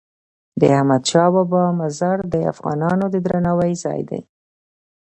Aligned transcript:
د 0.59 0.61
احمدشاه 0.77 1.29
بابا 1.35 1.63
مزار 1.81 2.19
د 2.33 2.35
افغانانو 2.51 3.05
د 3.13 3.15
درناوي 3.25 3.73
ځای 3.83 4.01
دی. 4.09 4.21